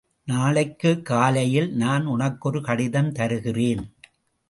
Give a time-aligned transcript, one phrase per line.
[0.25, 3.93] நாளைக் காலையில் நான் உனக்கொரு கடிதம் தருகிறேன்.